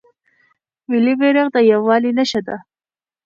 ملي 0.89 1.13
بیرغ 1.19 1.47
د 1.55 1.57
یووالي 1.71 2.11
نښه 2.17 2.41
ده. 2.47 2.57